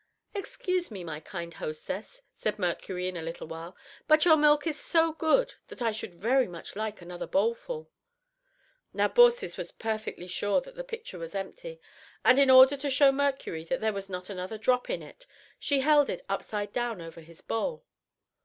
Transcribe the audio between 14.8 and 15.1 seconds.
in